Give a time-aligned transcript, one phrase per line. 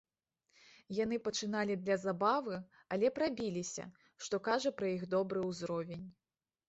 [0.99, 2.57] Яны пачыналі для забавы,
[2.97, 3.83] але прабіліся,
[4.29, 6.05] што кажа пра іх добры ўзровень.